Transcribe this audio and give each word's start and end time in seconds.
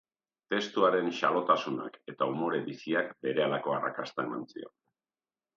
Testu 0.53 0.85
haren 0.87 1.11
xalotasunak 1.17 1.99
eta 2.13 2.29
umore 2.33 2.63
biziak 2.71 3.15
berehalako 3.27 3.77
arrakasta 3.79 4.29
eman 4.29 4.49
zion. 4.55 4.77